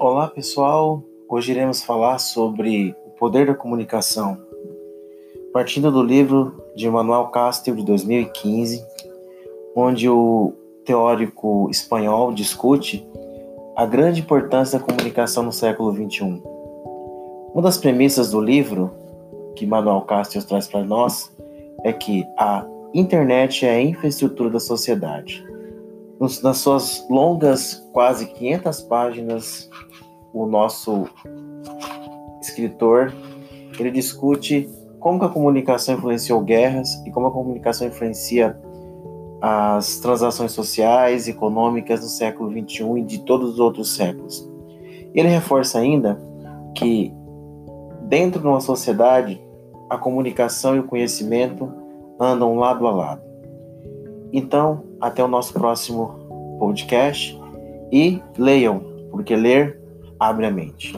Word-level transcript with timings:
Olá 0.00 0.28
pessoal, 0.28 1.02
hoje 1.28 1.50
iremos 1.50 1.82
falar 1.82 2.18
sobre 2.18 2.94
o 3.04 3.10
poder 3.18 3.48
da 3.48 3.54
comunicação, 3.54 4.38
partindo 5.52 5.90
do 5.90 6.04
livro 6.04 6.62
de 6.76 6.88
Manuel 6.88 7.26
Castro 7.26 7.74
de 7.74 7.84
2015, 7.84 8.80
onde 9.74 10.08
o 10.08 10.52
teórico 10.84 11.68
espanhol 11.68 12.32
discute 12.32 13.04
a 13.74 13.84
grande 13.84 14.20
importância 14.20 14.78
da 14.78 14.84
comunicação 14.84 15.42
no 15.42 15.52
século 15.52 15.92
XXI. 15.92 16.40
Uma 17.52 17.62
das 17.62 17.76
premissas 17.76 18.30
do 18.30 18.40
livro 18.40 18.92
que 19.56 19.66
Manuel 19.66 20.02
Castro 20.02 20.40
traz 20.44 20.68
para 20.68 20.84
nós 20.84 21.28
é 21.82 21.92
que 21.92 22.24
a 22.38 22.64
internet 22.94 23.66
é 23.66 23.70
a 23.70 23.82
infraestrutura 23.82 24.48
da 24.48 24.60
sociedade. 24.60 25.47
Nas 26.20 26.58
suas 26.58 27.06
longas, 27.08 27.74
quase 27.92 28.26
500 28.26 28.80
páginas, 28.82 29.70
o 30.32 30.46
nosso 30.46 31.08
escritor 32.40 33.12
ele 33.78 33.90
discute 33.90 34.68
como 34.98 35.22
a 35.24 35.28
comunicação 35.28 35.94
influenciou 35.94 36.40
guerras 36.40 36.94
e 37.06 37.10
como 37.10 37.28
a 37.28 37.30
comunicação 37.30 37.86
influencia 37.86 38.58
as 39.40 40.00
transações 40.00 40.50
sociais, 40.50 41.28
econômicas 41.28 42.00
no 42.00 42.08
século 42.08 42.50
XXI 42.50 42.98
e 42.98 43.02
de 43.02 43.20
todos 43.20 43.50
os 43.50 43.60
outros 43.60 43.94
séculos. 43.94 44.50
Ele 45.14 45.28
reforça 45.28 45.78
ainda 45.78 46.20
que 46.74 47.14
dentro 48.02 48.40
de 48.40 48.46
uma 48.46 48.60
sociedade 48.60 49.40
a 49.88 49.96
comunicação 49.96 50.74
e 50.74 50.80
o 50.80 50.84
conhecimento 50.84 51.72
andam 52.20 52.56
lado 52.56 52.86
a 52.86 52.90
lado. 52.90 53.22
Então, 54.32 54.82
até 55.00 55.22
o 55.22 55.28
nosso 55.28 55.52
próximo 55.52 56.56
podcast 56.58 57.38
e 57.92 58.20
leiam, 58.36 58.80
porque 59.10 59.36
ler 59.36 59.80
abre 60.18 60.46
a 60.46 60.50
mente. 60.50 60.92